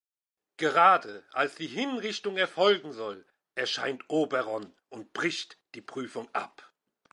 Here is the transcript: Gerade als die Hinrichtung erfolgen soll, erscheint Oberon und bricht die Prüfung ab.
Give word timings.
Gerade 0.57 1.23
als 1.31 1.53
die 1.53 1.67
Hinrichtung 1.67 2.35
erfolgen 2.35 2.91
soll, 2.91 3.23
erscheint 3.53 4.03
Oberon 4.09 4.73
und 4.89 5.13
bricht 5.13 5.59
die 5.75 5.81
Prüfung 5.81 6.27
ab. 6.33 6.73